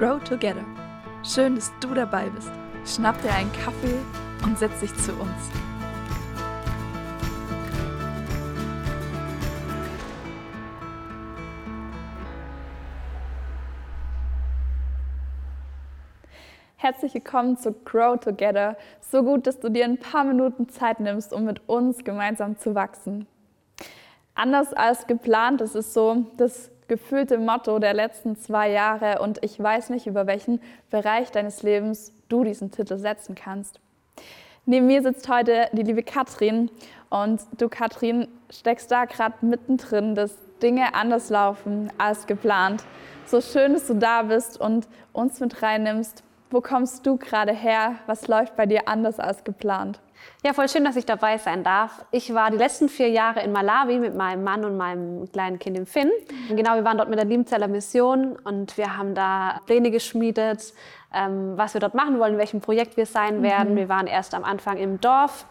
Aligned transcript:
Grow 0.00 0.18
Together. 0.18 0.64
Schön, 1.22 1.56
dass 1.56 1.70
du 1.78 1.92
dabei 1.92 2.30
bist. 2.30 2.50
Schnapp 2.86 3.20
dir 3.20 3.34
einen 3.34 3.52
Kaffee 3.52 3.98
und 4.42 4.58
setz 4.58 4.80
dich 4.80 4.94
zu 4.96 5.12
uns. 5.12 5.50
Herzlich 16.76 17.12
willkommen 17.12 17.58
zu 17.58 17.74
Grow 17.84 18.18
Together. 18.18 18.78
So 19.02 19.22
gut, 19.22 19.46
dass 19.46 19.60
du 19.60 19.68
dir 19.68 19.84
ein 19.84 19.98
paar 19.98 20.24
Minuten 20.24 20.70
Zeit 20.70 21.00
nimmst, 21.00 21.34
um 21.34 21.44
mit 21.44 21.68
uns 21.68 22.04
gemeinsam 22.04 22.58
zu 22.58 22.74
wachsen. 22.74 23.26
Anders 24.34 24.72
als 24.72 25.06
geplant, 25.06 25.60
ist 25.60 25.92
so 25.92 26.24
das 26.38 26.70
gefühlte 26.90 27.38
Motto 27.38 27.78
der 27.78 27.94
letzten 27.94 28.36
zwei 28.36 28.68
Jahre 28.68 29.20
und 29.22 29.38
ich 29.44 29.62
weiß 29.62 29.90
nicht, 29.90 30.08
über 30.08 30.26
welchen 30.26 30.60
Bereich 30.90 31.30
deines 31.30 31.62
Lebens 31.62 32.12
du 32.28 32.42
diesen 32.42 32.72
Titel 32.72 32.98
setzen 32.98 33.36
kannst. 33.36 33.78
Neben 34.66 34.88
mir 34.88 35.00
sitzt 35.00 35.28
heute 35.28 35.68
die 35.72 35.84
liebe 35.84 36.02
Katrin 36.02 36.68
und 37.08 37.42
du, 37.58 37.68
Katrin, 37.68 38.26
steckst 38.50 38.90
da 38.90 39.04
gerade 39.04 39.34
mittendrin, 39.40 40.16
dass 40.16 40.36
Dinge 40.60 40.94
anders 40.94 41.30
laufen 41.30 41.92
als 41.96 42.26
geplant. 42.26 42.82
So 43.24 43.40
schön, 43.40 43.74
dass 43.74 43.86
du 43.86 43.94
da 43.94 44.22
bist 44.22 44.60
und 44.60 44.88
uns 45.12 45.38
mit 45.38 45.62
reinnimmst. 45.62 46.24
Wo 46.50 46.60
kommst 46.60 47.06
du 47.06 47.16
gerade 47.16 47.52
her? 47.52 47.94
Was 48.06 48.26
läuft 48.26 48.56
bei 48.56 48.66
dir 48.66 48.88
anders 48.88 49.20
als 49.20 49.44
geplant? 49.44 50.00
Ja, 50.44 50.52
voll 50.52 50.68
schön, 50.68 50.84
dass 50.84 50.96
ich 50.96 51.06
dabei 51.06 51.38
sein 51.38 51.62
darf. 51.62 52.04
Ich 52.10 52.34
war 52.34 52.50
die 52.50 52.56
letzten 52.56 52.88
vier 52.88 53.08
Jahre 53.08 53.40
in 53.40 53.52
Malawi 53.52 53.98
mit 53.98 54.16
meinem 54.16 54.42
Mann 54.42 54.64
und 54.64 54.76
meinem 54.76 55.30
kleinen 55.30 55.60
Kind 55.60 55.78
im 55.78 55.86
Finn. 55.86 56.10
Und 56.48 56.56
genau, 56.56 56.74
wir 56.74 56.84
waren 56.84 56.98
dort 56.98 57.08
mit 57.08 57.18
der 57.18 57.26
Liebenzeller 57.26 57.68
Mission 57.68 58.36
und 58.44 58.76
wir 58.76 58.96
haben 58.96 59.14
da 59.14 59.60
Pläne 59.66 59.92
geschmiedet, 59.92 60.74
ähm, 61.14 61.52
was 61.56 61.74
wir 61.74 61.80
dort 61.80 61.94
machen 61.94 62.18
wollen, 62.18 62.32
in 62.32 62.38
welchem 62.38 62.60
Projekt 62.60 62.96
wir 62.96 63.06
sein 63.06 63.42
werden. 63.42 63.74
Mhm. 63.74 63.76
Wir 63.76 63.88
waren 63.88 64.06
erst 64.08 64.34
am 64.34 64.42
Anfang 64.42 64.76
im 64.76 65.00
Dorf 65.00 65.46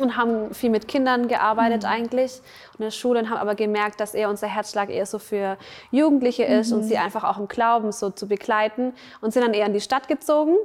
und 0.00 0.16
haben 0.16 0.54
viel 0.54 0.70
mit 0.70 0.88
Kindern 0.88 1.28
gearbeitet 1.28 1.82
mhm. 1.82 1.88
eigentlich 1.88 2.40
und 2.72 2.80
in 2.80 2.84
der 2.84 2.90
Schule 2.90 3.20
und 3.20 3.30
haben 3.30 3.38
aber 3.38 3.54
gemerkt, 3.54 4.00
dass 4.00 4.14
eher 4.14 4.28
unser 4.28 4.46
Herzschlag 4.46 4.90
eher 4.90 5.06
so 5.06 5.18
für 5.18 5.56
Jugendliche 5.90 6.44
ist 6.44 6.70
mhm. 6.70 6.78
und 6.78 6.82
sie 6.84 6.98
einfach 6.98 7.24
auch 7.24 7.38
im 7.38 7.48
Glauben 7.48 7.92
so 7.92 8.10
zu 8.10 8.28
begleiten 8.28 8.94
und 9.20 9.32
sind 9.32 9.42
dann 9.42 9.54
eher 9.54 9.66
in 9.66 9.72
die 9.72 9.80
Stadt 9.80 10.08
gezogen 10.08 10.56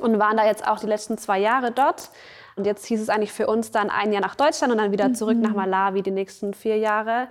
und 0.00 0.18
waren 0.18 0.36
da 0.36 0.46
jetzt 0.46 0.66
auch 0.66 0.78
die 0.78 0.86
letzten 0.86 1.18
zwei 1.18 1.38
Jahre 1.38 1.70
dort 1.70 2.10
und 2.56 2.66
jetzt 2.66 2.86
hieß 2.86 3.00
es 3.00 3.08
eigentlich 3.08 3.32
für 3.32 3.46
uns 3.46 3.70
dann 3.70 3.90
ein 3.90 4.12
Jahr 4.12 4.22
nach 4.22 4.36
Deutschland 4.36 4.72
und 4.72 4.78
dann 4.78 4.92
wieder 4.92 5.12
zurück 5.12 5.36
mhm. 5.36 5.42
nach 5.42 5.54
Malawi 5.54 6.02
die 6.02 6.10
nächsten 6.10 6.54
vier 6.54 6.78
Jahre. 6.78 7.28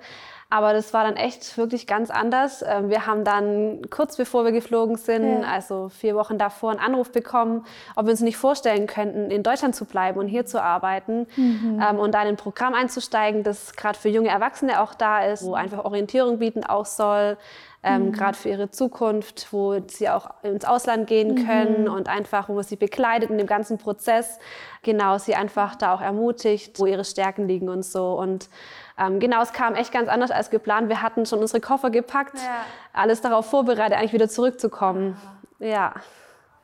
Aber 0.50 0.74
das 0.74 0.94
war 0.94 1.04
dann 1.04 1.16
echt 1.16 1.58
wirklich 1.58 1.88
ganz 1.88 2.12
anders. 2.12 2.64
Ähm, 2.68 2.90
wir 2.90 3.08
haben 3.08 3.24
dann 3.24 3.82
kurz 3.90 4.18
bevor 4.18 4.46
wir 4.46 4.52
geflogen 4.52 4.98
sind, 4.98 5.42
ja. 5.42 5.48
also 5.48 5.90
vier 5.90 6.14
Wochen 6.14 6.38
davor, 6.38 6.70
einen 6.70 6.80
Anruf 6.80 7.12
bekommen, 7.12 7.66
ob 7.96 8.06
wir 8.06 8.12
uns 8.12 8.22
nicht 8.22 8.38
vorstellen 8.38 8.86
könnten, 8.86 9.32
in 9.32 9.42
Deutschland 9.42 9.76
zu 9.76 9.86
bleiben 9.86 10.20
und 10.20 10.28
hier 10.28 10.46
zu 10.46 10.62
arbeiten 10.62 11.26
mhm. 11.36 11.82
Ähm, 11.82 11.98
und 11.98 12.14
dann 12.14 12.28
in 12.28 12.36
ein 12.36 12.38
Programm 12.38 12.76
einzusteigen, 12.76 13.42
das 13.42 13.76
gerade 13.76 13.98
für 13.98 14.10
junge 14.10 14.30
Erwachsene 14.30 14.80
auch 14.82 14.94
da 14.94 15.26
ist, 15.26 15.44
wo 15.44 15.56
einfach 15.56 15.86
Orientierung 15.86 16.38
bieten 16.38 16.64
auch 16.64 16.86
soll 16.86 17.38
ähm, 17.84 18.06
mhm. 18.06 18.12
gerade 18.14 18.38
für 18.38 18.50
ihre 18.50 18.72
Zukunft, 18.72 19.52
wo 19.52 19.78
sie 19.88 20.10
auch 20.10 20.30
ins 20.42 20.64
Ausland 20.64 21.06
gehen 21.08 21.36
mhm. 21.36 21.46
können 21.46 21.90
und 21.90 22.08
einfach, 22.08 22.48
wo 22.48 22.62
sie 22.62 22.78
begleitet 22.78 23.30
in 23.30 23.38
dem 23.38 23.48
ganzen 23.48 23.78
Prozess, 23.78 24.40
genau, 24.82 25.18
sie 25.18 25.36
einfach 25.36 25.76
da 25.76 25.94
auch 25.94 26.02
ermutigt, 26.02 26.80
wo 26.80 26.86
ihre 26.86 27.04
Stärken 27.04 27.48
liegen 27.48 27.68
und 27.68 27.84
so. 27.84 28.14
Und 28.14 28.50
ähm, 28.98 29.20
genau, 29.20 29.42
es 29.42 29.52
kam 29.52 29.76
echt 29.76 29.92
ganz 29.92 30.08
anders 30.08 30.32
als 30.32 30.50
geplant. 30.50 30.88
Wir 30.88 31.02
hatten 31.02 31.26
schon 31.26 31.40
unsere 31.40 31.60
Koffer 31.60 31.90
gepackt, 31.90 32.36
ja. 32.36 32.64
alles 32.94 33.22
darauf 33.22 33.48
vorbereitet, 33.48 33.98
eigentlich 33.98 34.14
wieder 34.14 34.30
zurückzukommen. 34.30 35.18
Ja. 35.60 35.94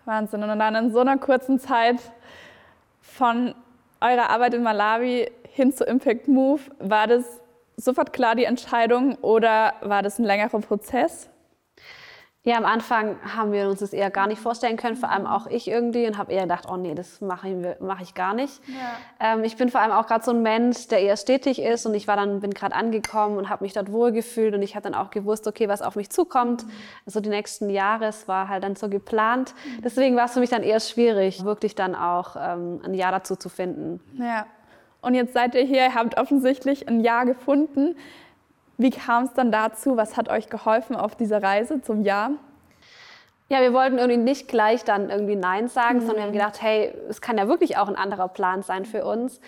Wahnsinn. 0.06 0.42
Und 0.42 0.58
dann 0.58 0.76
in 0.76 0.92
so 0.92 1.00
einer 1.00 1.18
kurzen 1.18 1.60
Zeit 1.60 1.98
von 3.02 3.54
eurer 4.02 4.30
Arbeit 4.30 4.54
in 4.54 4.64
Malawi 4.64 5.30
hin 5.44 5.74
zu 5.74 5.84
Impact 5.84 6.28
Move, 6.28 6.62
war 6.80 7.08
das 7.08 7.26
sofort 7.84 8.14
klar 8.14 8.36
die 8.36 8.46
Entscheidung 8.46 9.16
oder 9.16 9.74
war 9.82 10.04
das 10.04 10.20
ein 10.20 10.26
längerer 10.26 10.60
Prozess? 10.60 11.30
Ja, 12.44 12.56
am 12.56 12.66
Anfang 12.66 13.18
haben 13.36 13.52
wir 13.52 13.68
uns 13.68 13.82
das 13.82 13.92
eher 13.92 14.10
gar 14.10 14.26
nicht 14.26 14.40
vorstellen 14.42 14.78
können, 14.78 14.96
vor 14.96 15.10
allem 15.10 15.28
auch 15.28 15.46
ich 15.48 15.68
irgendwie 15.68 16.08
und 16.08 16.18
habe 16.18 16.32
eher 16.32 16.44
gedacht, 16.44 16.68
oh 16.72 16.78
nee, 16.78 16.96
das 16.96 17.20
mache 17.20 17.50
ich, 17.50 17.56
mach 17.82 18.00
ich 18.00 18.14
gar 18.14 18.34
nicht. 18.34 18.62
Ja. 18.68 19.34
Ähm, 19.34 19.44
ich 19.44 19.58
bin 19.58 19.68
vor 19.68 19.82
allem 19.82 19.92
auch 19.92 20.08
gerade 20.08 20.24
so 20.24 20.32
ein 20.32 20.42
Mensch, 20.42 20.88
der 20.88 21.02
eher 21.02 21.18
stetig 21.18 21.62
ist 21.62 21.86
und 21.86 21.94
ich 21.96 22.08
war 22.08 22.16
dann, 22.16 22.40
bin 22.40 22.52
gerade 22.52 22.74
angekommen 22.76 23.38
und 23.38 23.50
habe 23.50 23.66
mich 23.66 23.74
dort 23.74 23.92
wohlgefühlt 23.92 24.56
und 24.56 24.62
ich 24.62 24.76
habe 24.76 24.84
dann 24.84 24.96
auch 24.96 25.12
gewusst, 25.12 25.48
okay, 25.48 25.68
was 25.68 25.82
auf 25.82 25.98
mich 25.98 26.12
zukommt. 26.12 26.66
Mhm. 26.66 26.72
Also 27.06 27.20
die 27.20 27.30
nächsten 27.30 27.70
Jahre, 27.70 28.06
es 28.06 28.30
war 28.30 28.48
halt 28.48 28.64
dann 28.64 28.78
so 28.78 28.88
geplant. 28.88 29.54
Mhm. 29.66 29.82
Deswegen 29.82 30.16
war 30.16 30.26
es 30.26 30.32
für 30.32 30.40
mich 30.40 30.50
dann 30.50 30.64
eher 30.64 30.80
schwierig, 30.80 31.44
wirklich 31.44 31.76
dann 31.76 31.94
auch 31.94 32.38
ähm, 32.40 32.80
ein 32.86 32.94
Jahr 32.94 33.12
dazu 33.12 33.36
zu 33.36 33.50
finden. 33.50 34.00
Ja. 34.18 34.46
Und 35.02 35.14
jetzt 35.14 35.34
seid 35.34 35.56
ihr 35.56 35.64
hier, 35.64 35.84
ihr 35.86 35.96
habt 35.96 36.18
offensichtlich 36.18 36.88
ein 36.88 37.02
Jahr 37.02 37.26
gefunden. 37.26 37.96
Wie 38.78 38.92
kam 38.92 39.26
es 39.26 39.34
dann 39.34 39.52
dazu? 39.52 39.98
Was 39.98 40.18
hat 40.18 40.30
euch 40.30 40.50
geholfen 40.50 40.96
auf 40.96 41.16
dieser 41.16 41.42
Reise 41.42 41.82
zum 41.82 42.04
Jahr? 42.04 42.32
Ja, 43.50 43.62
wir 43.62 43.74
wollten 43.74 43.98
irgendwie 43.98 44.22
nicht 44.22 44.48
gleich 44.48 44.84
dann 44.84 45.10
irgendwie 45.10 45.36
Nein 45.36 45.68
sagen, 45.68 46.00
mhm. 46.00 46.02
sondern 46.02 46.18
wir 46.18 46.24
haben 46.24 46.34
gedacht, 46.34 46.62
hey, 46.62 46.94
es 47.10 47.20
kann 47.20 47.38
ja 47.38 47.48
wirklich 47.48 47.78
auch 47.78 47.88
ein 47.88 47.96
anderer 47.96 48.28
Plan 48.28 48.62
sein 48.62 48.86
für 48.86 49.06
uns. 49.06 49.42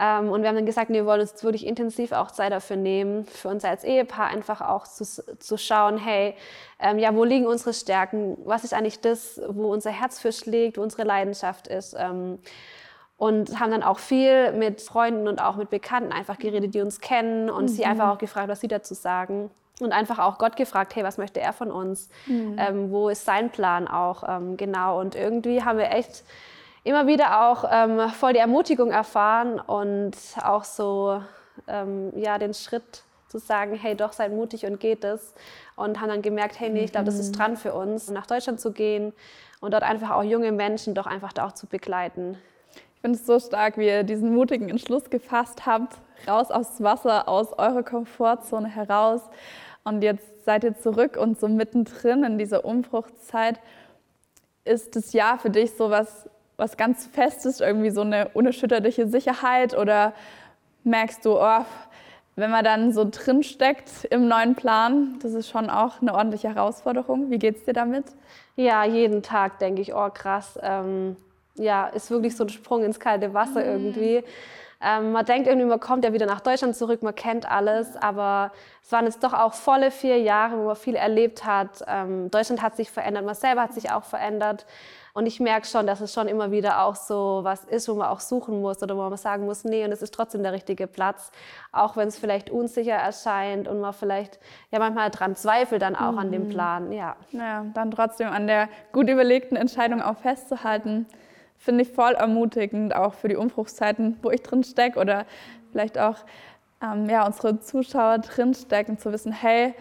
Ähm, 0.00 0.30
und 0.30 0.40
wir 0.40 0.48
haben 0.48 0.56
dann 0.56 0.66
gesagt, 0.66 0.90
wir 0.90 1.04
wollen 1.04 1.20
uns 1.20 1.44
wirklich 1.44 1.66
intensiv 1.66 2.12
auch 2.12 2.30
Zeit 2.30 2.50
dafür 2.50 2.76
nehmen, 2.76 3.26
für 3.26 3.48
uns 3.48 3.62
als 3.64 3.84
Ehepaar 3.84 4.28
einfach 4.28 4.62
auch 4.62 4.86
zu, 4.86 5.04
zu 5.04 5.58
schauen, 5.58 5.98
hey, 5.98 6.34
ähm, 6.78 6.98
ja, 6.98 7.14
wo 7.14 7.24
liegen 7.24 7.46
unsere 7.46 7.74
Stärken? 7.74 8.38
Was 8.44 8.64
ist 8.64 8.72
eigentlich 8.72 9.00
das, 9.00 9.40
wo 9.48 9.70
unser 9.70 9.90
Herz 9.90 10.18
für 10.18 10.32
schlägt, 10.32 10.78
wo 10.78 10.82
unsere 10.82 11.04
Leidenschaft 11.04 11.68
ist? 11.68 11.94
Ähm, 11.98 12.38
und 13.22 13.60
haben 13.60 13.70
dann 13.70 13.84
auch 13.84 14.00
viel 14.00 14.50
mit 14.50 14.80
Freunden 14.80 15.28
und 15.28 15.40
auch 15.40 15.54
mit 15.54 15.70
Bekannten 15.70 16.10
einfach 16.10 16.40
geredet, 16.40 16.74
die 16.74 16.80
uns 16.80 17.00
kennen 17.00 17.50
und 17.50 17.66
mhm. 17.66 17.68
sie 17.68 17.84
einfach 17.84 18.08
auch 18.08 18.18
gefragt, 18.18 18.48
was 18.48 18.60
sie 18.60 18.66
dazu 18.66 18.94
sagen. 18.94 19.48
Und 19.78 19.92
einfach 19.92 20.18
auch 20.18 20.38
Gott 20.38 20.56
gefragt, 20.56 20.96
hey, 20.96 21.04
was 21.04 21.18
möchte 21.18 21.40
er 21.40 21.52
von 21.52 21.70
uns? 21.70 22.08
Mhm. 22.26 22.56
Ähm, 22.58 22.90
wo 22.90 23.08
ist 23.10 23.24
sein 23.24 23.50
Plan 23.50 23.86
auch? 23.86 24.24
Ähm, 24.28 24.56
genau. 24.56 24.98
Und 24.98 25.14
irgendwie 25.14 25.62
haben 25.62 25.78
wir 25.78 25.92
echt 25.92 26.24
immer 26.82 27.06
wieder 27.06 27.48
auch 27.48 27.64
ähm, 27.70 28.08
voll 28.08 28.32
die 28.32 28.40
Ermutigung 28.40 28.90
erfahren 28.90 29.60
und 29.60 30.16
auch 30.42 30.64
so 30.64 31.22
ähm, 31.68 32.12
ja, 32.16 32.38
den 32.38 32.54
Schritt 32.54 33.04
zu 33.28 33.38
sagen, 33.38 33.76
hey, 33.76 33.94
doch, 33.94 34.14
seid 34.14 34.32
mutig 34.32 34.66
und 34.66 34.80
geht 34.80 35.04
es. 35.04 35.32
Und 35.76 36.00
haben 36.00 36.08
dann 36.08 36.22
gemerkt, 36.22 36.58
hey, 36.58 36.70
nee, 36.70 36.82
ich 36.82 36.90
glaube, 36.90 37.06
das 37.06 37.20
ist 37.20 37.36
mhm. 37.36 37.38
dran 37.38 37.56
für 37.56 37.72
uns, 37.72 38.10
nach 38.10 38.26
Deutschland 38.26 38.60
zu 38.60 38.72
gehen 38.72 39.12
und 39.60 39.74
dort 39.74 39.84
einfach 39.84 40.10
auch 40.10 40.24
junge 40.24 40.50
Menschen 40.50 40.96
doch 40.96 41.06
einfach 41.06 41.32
da 41.32 41.46
auch 41.46 41.52
zu 41.52 41.68
begleiten 41.68 42.36
finde 43.02 43.18
es 43.18 43.26
so 43.26 43.38
stark, 43.38 43.76
wie 43.76 43.86
ihr 43.86 44.04
diesen 44.04 44.32
mutigen 44.34 44.68
Entschluss 44.70 45.10
gefasst 45.10 45.66
habt, 45.66 45.98
raus 46.26 46.50
aus 46.50 46.80
Wasser, 46.82 47.28
aus 47.28 47.52
eurer 47.52 47.82
Komfortzone 47.82 48.68
heraus. 48.68 49.20
Und 49.84 50.02
jetzt 50.02 50.44
seid 50.44 50.62
ihr 50.64 50.78
zurück 50.78 51.16
und 51.16 51.38
so 51.38 51.48
mittendrin 51.48 52.22
in 52.22 52.38
dieser 52.38 52.64
Umbruchszeit. 52.64 53.58
Ist 54.64 54.94
das 54.94 55.12
Jahr 55.12 55.38
für 55.40 55.50
dich 55.50 55.72
so 55.72 55.90
was, 55.90 56.30
was 56.56 56.76
ganz 56.76 57.06
Festes, 57.06 57.60
irgendwie 57.60 57.90
so 57.90 58.02
eine 58.02 58.28
unerschütterliche 58.28 59.08
Sicherheit? 59.08 59.76
Oder 59.76 60.12
merkst 60.84 61.24
du, 61.24 61.40
oh, 61.40 61.64
wenn 62.36 62.50
man 62.52 62.64
dann 62.64 62.92
so 62.92 63.04
drin 63.10 63.42
steckt 63.42 64.04
im 64.10 64.28
neuen 64.28 64.54
Plan, 64.54 65.18
das 65.20 65.34
ist 65.34 65.50
schon 65.50 65.68
auch 65.70 66.00
eine 66.00 66.14
ordentliche 66.14 66.54
Herausforderung. 66.54 67.30
Wie 67.30 67.38
geht 67.40 67.56
es 67.56 67.64
dir 67.64 67.74
damit? 67.74 68.04
Ja, 68.54 68.84
jeden 68.84 69.24
Tag 69.24 69.58
denke 69.58 69.82
ich, 69.82 69.92
oh 69.92 70.08
krass. 70.08 70.56
Ähm 70.62 71.16
ja, 71.54 71.86
ist 71.88 72.10
wirklich 72.10 72.36
so 72.36 72.44
ein 72.44 72.48
Sprung 72.48 72.84
ins 72.84 72.98
kalte 73.00 73.34
Wasser 73.34 73.60
mhm. 73.60 73.70
irgendwie. 73.70 74.24
Ähm, 74.84 75.12
man 75.12 75.24
denkt 75.24 75.46
irgendwie, 75.46 75.66
man 75.66 75.78
kommt 75.78 76.04
ja 76.04 76.12
wieder 76.12 76.26
nach 76.26 76.40
Deutschland 76.40 76.74
zurück, 76.74 77.02
man 77.02 77.14
kennt 77.14 77.48
alles, 77.48 77.96
aber 77.96 78.50
es 78.82 78.90
waren 78.90 79.04
jetzt 79.04 79.22
doch 79.22 79.32
auch 79.32 79.54
volle 79.54 79.92
vier 79.92 80.20
Jahre, 80.20 80.58
wo 80.58 80.64
man 80.64 80.76
viel 80.76 80.96
erlebt 80.96 81.44
hat. 81.44 81.84
Ähm, 81.86 82.30
Deutschland 82.32 82.62
hat 82.62 82.74
sich 82.74 82.90
verändert, 82.90 83.24
man 83.24 83.36
selber 83.36 83.62
hat 83.62 83.74
sich 83.74 83.92
auch 83.92 84.02
verändert. 84.02 84.66
Und 85.14 85.26
ich 85.26 85.40
merke 85.40 85.66
schon, 85.66 85.86
dass 85.86 86.00
es 86.00 86.12
schon 86.12 86.26
immer 86.26 86.50
wieder 86.50 86.84
auch 86.84 86.96
so 86.96 87.40
was 87.42 87.64
ist, 87.64 87.88
wo 87.88 87.94
man 87.94 88.08
auch 88.08 88.20
suchen 88.20 88.60
muss 88.60 88.82
oder 88.82 88.96
wo 88.96 89.02
man 89.02 89.16
sagen 89.18 89.44
muss, 89.44 89.62
nee, 89.62 89.84
und 89.84 89.92
es 89.92 90.00
ist 90.00 90.14
trotzdem 90.14 90.42
der 90.42 90.52
richtige 90.52 90.86
Platz, 90.86 91.30
auch 91.70 91.96
wenn 91.96 92.08
es 92.08 92.18
vielleicht 92.18 92.48
unsicher 92.48 92.94
erscheint 92.94 93.68
und 93.68 93.78
man 93.78 93.92
vielleicht 93.92 94.40
ja 94.70 94.78
manchmal 94.78 95.10
dran 95.10 95.36
zweifelt 95.36 95.82
dann 95.82 95.94
auch 95.94 96.12
mhm. 96.12 96.18
an 96.18 96.32
dem 96.32 96.44
mhm. 96.46 96.48
Plan. 96.48 96.92
Ja. 96.92 97.16
ja, 97.30 97.66
dann 97.74 97.90
trotzdem 97.90 98.28
an 98.28 98.46
der 98.46 98.68
gut 98.92 99.08
überlegten 99.08 99.56
Entscheidung 99.56 100.00
auch 100.00 100.16
festzuhalten 100.16 101.06
finde 101.62 101.82
ich 101.82 101.92
voll 101.92 102.14
ermutigend, 102.14 102.94
auch 102.94 103.14
für 103.14 103.28
die 103.28 103.36
Umbruchszeiten, 103.36 104.18
wo 104.20 104.30
ich 104.30 104.42
drin 104.42 104.64
stecke 104.64 104.98
oder 104.98 105.26
vielleicht 105.70 105.96
auch 105.96 106.16
ähm, 106.82 107.08
ja, 107.08 107.24
unsere 107.24 107.60
Zuschauer 107.60 108.18
drin 108.18 108.52
stecken, 108.52 108.98
zu 108.98 109.12
wissen, 109.12 109.30
hey, 109.30 109.72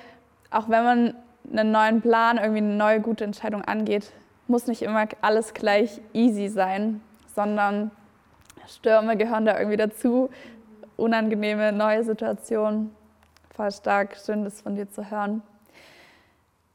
auch 0.52 0.70
wenn 0.70 0.84
man 0.84 1.16
einen 1.52 1.72
neuen 1.72 2.02
Plan, 2.02 2.38
irgendwie 2.38 2.60
eine 2.60 2.76
neue 2.76 3.02
gute 3.02 3.24
Entscheidung 3.24 3.64
angeht, 3.64 4.12
muss 4.48 4.68
nicht 4.68 4.84
immer 4.84 5.08
alles 5.22 5.56
gleich 5.56 6.02
easy 6.14 6.50
sein, 6.50 7.02
sondern 7.34 7.90
Stürme 8.68 9.18
gehören 9.18 9.46
da 9.46 9.58
irgendwie 9.58 9.78
dazu, 9.78 10.30
unangenehme 10.98 11.72
neue 11.72 12.04
Situationen. 12.04 12.96
Voll 13.56 13.72
stark, 13.72 14.18
schön 14.24 14.44
das 14.44 14.62
von 14.62 14.76
dir 14.76 14.88
zu 14.88 15.10
hören. 15.10 15.42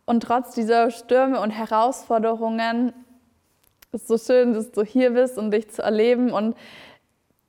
Und 0.04 0.24
trotz 0.24 0.52
dieser 0.54 0.90
Stürme 0.90 1.40
und 1.40 1.50
Herausforderungen 1.50 2.92
ist 3.96 4.10
es 4.10 4.26
so 4.26 4.32
schön, 4.32 4.52
dass 4.52 4.70
du 4.70 4.84
hier 4.84 5.10
bist 5.10 5.38
und 5.38 5.50
dich 5.50 5.70
zu 5.70 5.82
erleben. 5.82 6.32
Und 6.32 6.56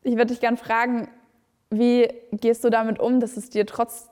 ich 0.03 0.13
würde 0.13 0.27
dich 0.27 0.39
gerne 0.39 0.57
fragen, 0.57 1.09
wie 1.69 2.07
gehst 2.31 2.63
du 2.63 2.69
damit 2.69 2.99
um, 2.99 3.19
dass 3.19 3.37
es 3.37 3.49
dir 3.49 3.65
trotz 3.65 4.09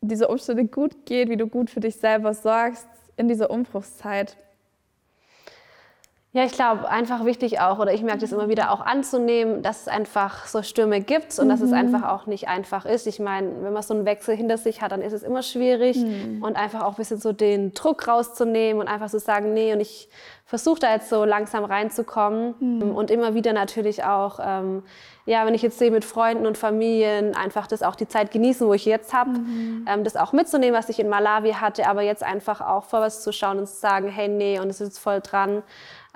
dieser 0.00 0.30
Umstände 0.30 0.64
gut 0.64 1.06
geht, 1.06 1.28
wie 1.28 1.36
du 1.36 1.46
gut 1.46 1.70
für 1.70 1.80
dich 1.80 1.96
selber 1.96 2.34
sorgst 2.34 2.88
in 3.16 3.28
dieser 3.28 3.50
Umbruchszeit? 3.50 4.36
Ja, 6.34 6.42
ich 6.42 6.50
glaube, 6.50 6.90
einfach 6.90 7.24
wichtig 7.24 7.60
auch, 7.60 7.78
oder 7.78 7.94
ich 7.94 8.02
merke 8.02 8.18
das 8.18 8.32
immer 8.32 8.48
wieder 8.48 8.72
auch 8.72 8.80
anzunehmen, 8.80 9.62
dass 9.62 9.82
es 9.82 9.88
einfach 9.88 10.46
so 10.48 10.64
Stürme 10.64 11.00
gibt 11.00 11.38
und 11.38 11.44
mhm. 11.44 11.48
dass 11.48 11.60
es 11.60 11.70
mhm. 11.70 11.76
einfach 11.76 12.08
auch 12.08 12.26
nicht 12.26 12.48
einfach 12.48 12.86
ist. 12.86 13.06
Ich 13.06 13.20
meine, 13.20 13.62
wenn 13.62 13.72
man 13.72 13.84
so 13.84 13.94
einen 13.94 14.04
Wechsel 14.04 14.34
hinter 14.34 14.58
sich 14.58 14.82
hat, 14.82 14.90
dann 14.90 15.00
ist 15.00 15.12
es 15.12 15.22
immer 15.22 15.42
schwierig 15.42 15.96
mhm. 15.96 16.42
und 16.42 16.56
einfach 16.56 16.82
auch 16.82 16.94
ein 16.94 16.96
bisschen 16.96 17.20
so 17.20 17.32
den 17.32 17.72
Druck 17.72 18.08
rauszunehmen 18.08 18.82
und 18.82 18.88
einfach 18.88 19.06
zu 19.10 19.20
so 19.20 19.24
sagen, 19.24 19.54
nee, 19.54 19.72
und 19.72 19.78
ich 19.78 20.08
versuche 20.44 20.80
da 20.80 20.92
jetzt 20.92 21.08
so 21.08 21.24
langsam 21.24 21.64
reinzukommen 21.64 22.56
mhm. 22.58 22.96
und 22.96 23.12
immer 23.12 23.34
wieder 23.34 23.52
natürlich 23.52 24.02
auch, 24.02 24.40
ähm, 24.42 24.82
ja, 25.26 25.46
wenn 25.46 25.54
ich 25.54 25.62
jetzt 25.62 25.78
sehe 25.78 25.92
mit 25.92 26.04
Freunden 26.04 26.46
und 26.46 26.58
Familien, 26.58 27.36
einfach 27.36 27.68
das 27.68 27.84
auch 27.84 27.94
die 27.94 28.08
Zeit 28.08 28.32
genießen, 28.32 28.66
wo 28.66 28.74
ich 28.74 28.84
jetzt 28.86 29.14
habe, 29.14 29.30
mhm. 29.30 29.86
ähm, 29.88 30.02
das 30.02 30.16
auch 30.16 30.32
mitzunehmen, 30.32 30.76
was 30.76 30.88
ich 30.88 30.98
in 30.98 31.08
Malawi 31.08 31.52
hatte, 31.52 31.86
aber 31.86 32.02
jetzt 32.02 32.24
einfach 32.24 32.60
auch 32.60 32.84
vorwärts 32.84 33.22
zu 33.22 33.32
schauen 33.32 33.60
und 33.60 33.68
zu 33.68 33.76
sagen, 33.76 34.08
hey, 34.08 34.26
nee, 34.26 34.58
und 34.58 34.68
es 34.68 34.80
ist 34.80 34.98
voll 34.98 35.20
dran. 35.20 35.62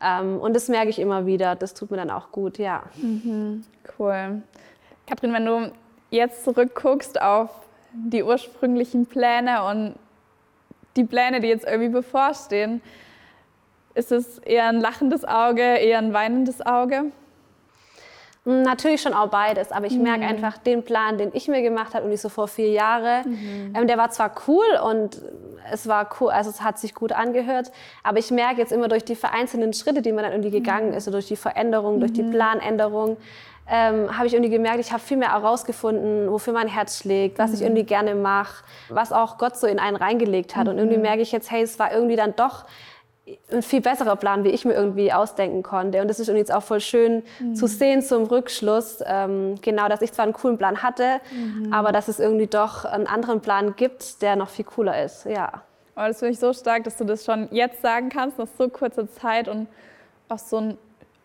Ähm, 0.03 0.39
und 0.39 0.55
das 0.55 0.69
merke 0.69 0.91
ich 0.91 0.99
immer 0.99 1.27
wieder. 1.27 1.56
Das 1.56 1.75
tut 1.75 1.91
mir 1.91 1.97
dann 1.97 2.11
auch 2.11 2.31
gut, 2.31 2.59
ja. 2.59 2.85
Mhm. 2.97 3.65
Cool. 3.99 4.43
Katrin, 5.06 5.33
wenn 5.33 5.47
du 5.47 5.73
jetzt 6.11 6.45
zurückguckst 6.45 7.21
auf 7.21 7.50
die 7.93 8.23
ursprünglichen 8.23 9.06
Pläne 9.06 9.65
und 9.65 9.95
die 10.97 11.05
Pläne, 11.05 11.41
die 11.41 11.49
jetzt 11.49 11.67
irgendwie 11.67 11.89
bevorstehen, 11.89 12.83
ist 13.95 14.12
es 14.12 14.39
eher 14.39 14.69
ein 14.69 14.81
lachendes 14.81 15.25
Auge, 15.25 15.62
eher 15.62 15.99
ein 15.99 16.12
weinendes 16.12 16.65
Auge? 16.65 17.06
Hm, 18.45 18.62
natürlich 18.62 19.03
schon 19.03 19.15
auch 19.15 19.29
beides, 19.29 19.73
aber 19.73 19.87
ich 19.87 19.97
mhm. 19.97 20.05
merke 20.05 20.25
einfach 20.25 20.59
den 20.59 20.85
Plan, 20.85 21.19
den 21.19 21.31
ich 21.33 21.49
mir 21.49 21.62
gemacht 21.62 21.95
habe 21.95 22.06
und 22.06 22.12
ich 22.12 22.21
so 22.21 22.29
vor 22.29 22.49
vier 22.49 22.71
Jahren, 22.71 23.31
mhm. 23.31 23.75
ähm, 23.75 23.87
der 23.87 23.99
war 23.99 24.11
zwar 24.11 24.33
cool 24.47 24.65
und 24.85 25.21
es 25.71 25.87
war 25.87 26.09
cool, 26.21 26.31
also 26.31 26.51
es 26.51 26.63
hat 26.63 26.79
sich 26.79 26.95
gut 26.95 27.13
angehört, 27.13 27.71
aber 28.03 28.19
ich 28.19 28.31
merke 28.31 28.61
jetzt 28.61 28.73
immer 28.73 28.89
durch 28.89 29.05
die 29.05 29.17
vereinzelten 29.17 29.73
Schritte, 29.73 30.03
die 30.03 30.13
man 30.13 30.25
dann 30.25 30.33
irgendwie 30.33 30.51
gegangen 30.51 30.91
mhm. 30.91 30.95
ist, 30.95 31.07
durch 31.13 31.27
die 31.27 31.37
Veränderung, 31.37 32.01
durch 32.01 32.13
die 32.13 32.23
mhm. 32.23 32.31
Planänderung, 32.31 33.17
ähm, 33.71 34.17
habe 34.17 34.27
ich 34.27 34.33
irgendwie 34.33 34.51
gemerkt, 34.51 34.81
ich 34.81 34.93
habe 34.93 35.03
viel 35.03 35.19
mehr 35.19 35.33
herausgefunden, 35.33 36.31
wofür 36.31 36.55
mein 36.55 36.69
Herz 36.69 36.99
schlägt, 36.99 37.39
was 37.39 37.53
ich 37.53 37.61
mhm. 37.61 37.67
irgendwie 37.67 37.85
gerne 37.85 38.15
mache, 38.15 38.65
was 38.89 39.13
auch 39.13 39.37
Gott 39.37 39.57
so 39.57 39.67
in 39.67 39.79
einen 39.79 39.97
reingelegt 39.97 40.57
hat. 40.57 40.69
Und 40.69 40.79
irgendwie 40.79 40.97
mhm. 40.97 41.03
merke 41.03 41.21
ich 41.21 41.33
jetzt, 41.33 41.51
hey, 41.51 41.63
es 41.63 41.79
war 41.79 41.93
irgendwie 41.93 42.17
dann 42.17 42.35
doch 42.35 42.65
ein 43.53 43.63
viel 43.63 43.81
besserer 43.81 44.17
Plan, 44.17 44.45
wie 44.45 44.49
ich 44.49 44.65
mir 44.65 44.75
irgendwie 44.75 45.13
ausdenken 45.13 45.63
konnte. 45.63 46.01
Und 46.01 46.09
das 46.09 46.21
ist 46.21 46.29
jetzt 46.29 46.53
auch 46.53 46.63
voll 46.63 46.81
schön 46.81 47.23
mhm. 47.41 47.55
zu 47.55 47.67
sehen 47.67 48.03
zum 48.03 48.25
Rückschluss, 48.25 49.03
ähm, 49.07 49.57
genau, 49.61 49.89
dass 49.89 50.03
ich 50.03 50.13
zwar 50.13 50.25
einen 50.25 50.33
coolen 50.33 50.59
Plan 50.59 50.83
hatte, 50.83 51.21
mhm. 51.33 51.73
aber 51.73 51.93
dass 51.93 52.09
es 52.09 52.21
irgendwie 52.21 52.47
doch 52.47 52.85
einen 52.85 53.07
anderen 53.07 53.41
Plan 53.41 53.75
gibt, 53.77 54.23
der 54.23 54.37
noch 54.37 54.49
viel 54.49 54.65
cooler 54.65 55.03
ist. 55.03 55.25
Ja. 55.27 55.63
Oh, 55.97 56.03
das 56.07 56.21
finde 56.21 56.33
ich 56.33 56.39
so 56.39 56.53
stark, 56.53 56.85
dass 56.85 56.97
du 56.97 57.05
das 57.05 57.25
schon 57.25 57.49
jetzt 57.51 57.83
sagen 57.83 58.09
kannst, 58.09 58.39
nach 58.39 58.47
so 58.57 58.69
kurzer 58.69 59.11
Zeit 59.11 59.49
und 59.49 59.67
auch 60.29 60.39
so 60.39 60.59
ein 60.59 60.79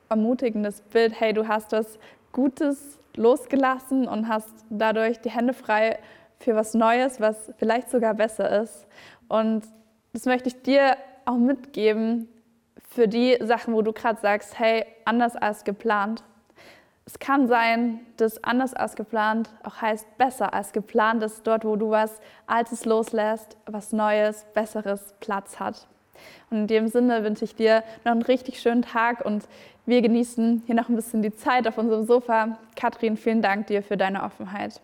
ermutigendes 0.10 0.82
Bild. 0.82 1.20
Hey, 1.20 1.34
du 1.34 1.48
hast 1.48 1.72
was 1.72 2.00
Gutes 2.32 3.00
losgelassen 3.16 4.08
und 4.08 4.28
hast 4.28 4.50
dadurch 4.70 5.20
die 5.20 5.30
Hände 5.30 5.54
frei 5.54 6.00
für 6.40 6.56
was 6.56 6.74
Neues, 6.74 7.22
was 7.22 7.52
vielleicht 7.58 7.90
sogar 7.92 8.16
besser 8.16 8.62
ist. 8.64 8.88
Und 9.28 9.64
das 10.14 10.26
möchte 10.26 10.50
ich 10.50 10.62
dir 10.62 10.98
auch 11.26 11.38
mitgeben 11.38 12.28
für 12.90 13.08
die 13.08 13.38
Sachen, 13.42 13.74
wo 13.74 13.82
du 13.82 13.92
gerade 13.92 14.20
sagst, 14.20 14.60
hey, 14.60 14.86
anders 15.06 15.36
als 15.36 15.64
geplant. 15.64 16.24
Es 17.06 17.20
kann 17.20 17.48
sein, 17.48 18.00
dass 18.18 18.44
anders 18.44 18.74
als 18.74 18.96
geplant 18.96 19.50
auch 19.64 19.82
heißt 19.82 20.18
besser 20.18 20.54
als 20.54 20.72
geplant, 20.72 21.22
dass 21.22 21.44
dort, 21.44 21.66
wo 21.66 21.76
du 21.76 21.90
was 21.90 22.22
Altes 22.48 22.86
loslässt, 22.86 23.58
was 23.66 23.92
Neues, 23.92 24.46
Besseres 24.54 25.14
Platz 25.20 25.60
hat. 25.60 25.88
Und 26.50 26.58
in 26.60 26.68
dem 26.68 26.88
Sinne 26.88 27.24
wünsche 27.24 27.44
ich 27.44 27.56
dir 27.56 27.84
noch 28.06 28.14
einen 28.14 28.22
richtig 28.22 28.62
schönen 28.62 28.84
Tag 28.84 29.26
und 29.26 29.48
wir 29.86 30.02
genießen 30.02 30.64
hier 30.66 30.76
noch 30.76 30.88
ein 30.88 30.96
bisschen 30.96 31.22
die 31.22 31.36
Zeit 31.36 31.68
auf 31.68 31.78
unserem 31.78 32.06
Sofa. 32.06 32.58
Katrin, 32.76 33.18
vielen 33.18 33.42
Dank 33.42 33.68
dir 33.68 33.84
für 33.84 33.98
deine 33.98 34.24
Offenheit. 34.24 34.80